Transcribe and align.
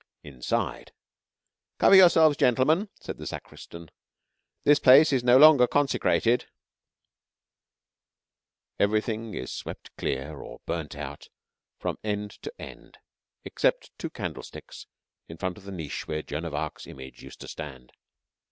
Inside 0.23 0.93
("Cover 1.77 1.93
yourselves, 1.95 2.35
gentlemen," 2.35 2.89
said 2.99 3.19
the 3.19 3.27
sacristan, 3.27 3.91
"this 4.63 4.79
place 4.79 5.13
is 5.13 5.23
no 5.23 5.37
longer 5.37 5.67
consecrated") 5.67 6.47
everything 8.79 9.35
is 9.35 9.51
swept 9.53 9.95
clear 9.97 10.37
or 10.41 10.59
burned 10.65 10.95
out 10.95 11.27
from 11.77 11.99
end 12.03 12.31
to 12.41 12.51
end, 12.59 12.97
except 13.45 13.91
two 13.99 14.09
candlesticks 14.09 14.87
in 15.27 15.37
front 15.37 15.59
of 15.59 15.65
the 15.65 15.71
niche 15.71 16.07
where 16.07 16.23
Joan 16.23 16.45
of 16.45 16.55
Arc's 16.55 16.87
image 16.87 17.21
used 17.21 17.39
to 17.41 17.47
stand. 17.47 17.93